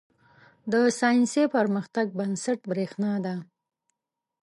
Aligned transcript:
•د 0.71 0.73
ساینسي 0.99 1.43
پرمختګ 1.55 2.05
بنسټ 2.19 2.59
برېښنا 2.71 3.13
ده. 3.25 3.35